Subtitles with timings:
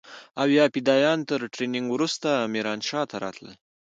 [0.41, 3.55] او يا فدايان تر ټرېننگ وروسته ميرانشاه ته راتلل.